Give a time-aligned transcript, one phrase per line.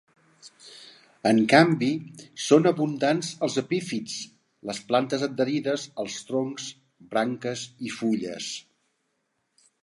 [1.31, 1.89] En canvi,
[2.45, 4.15] són abundants els epífits,
[4.71, 6.67] les plantes adherides als troncs,
[7.13, 8.51] branques i fulles.